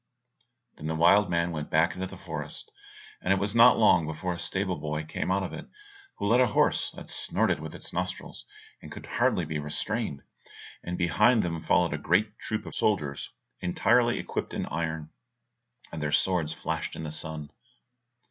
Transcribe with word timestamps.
Then 0.77 0.87
the 0.87 0.95
wild 0.95 1.29
man 1.29 1.51
went 1.51 1.69
back 1.69 1.93
into 1.93 2.07
the 2.07 2.17
forest, 2.17 2.71
and 3.21 3.31
it 3.31 3.37
was 3.37 3.53
not 3.53 3.77
long 3.77 4.07
before 4.07 4.33
a 4.33 4.39
stable 4.39 4.77
boy 4.79 5.03
came 5.03 5.29
out 5.29 5.43
of 5.43 5.53
it, 5.53 5.67
who 6.17 6.25
led 6.25 6.39
a 6.39 6.47
horse 6.47 6.89
that 6.95 7.07
snorted 7.07 7.59
with 7.59 7.75
its 7.75 7.93
nostrils, 7.93 8.47
and 8.81 8.91
could 8.91 9.05
hardly 9.05 9.45
be 9.45 9.59
restrained, 9.59 10.23
and 10.83 10.97
behind 10.97 11.43
them 11.43 11.61
followed 11.61 11.93
a 11.93 11.99
great 11.99 12.39
troop 12.39 12.65
of 12.65 12.75
soldiers 12.75 13.29
entirely 13.59 14.17
equipped 14.17 14.55
in 14.55 14.65
iron, 14.65 15.11
and 15.91 16.01
their 16.01 16.11
swords 16.11 16.51
flashed 16.51 16.95
in 16.95 17.03
the 17.03 17.11
sun. 17.11 17.51